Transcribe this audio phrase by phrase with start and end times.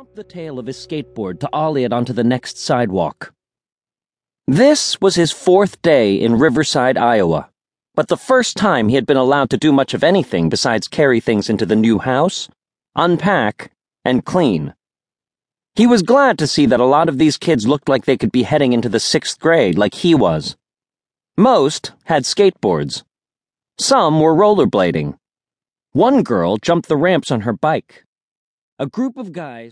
[0.00, 3.34] stomped the tail of his skateboard to ollie it onto the next sidewalk.
[4.46, 7.50] This was his fourth day in Riverside, Iowa,
[7.94, 11.20] but the first time he had been allowed to do much of anything besides carry
[11.20, 12.48] things into the new house,
[12.96, 14.72] unpack, and clean.
[15.74, 18.32] He was glad to see that a lot of these kids looked like they could
[18.32, 20.56] be heading into the sixth grade like he was.
[21.36, 23.02] Most had skateboards.
[23.78, 25.18] Some were rollerblading.
[25.92, 28.06] One girl jumped the ramps on her bike.
[28.80, 29.68] A group of guys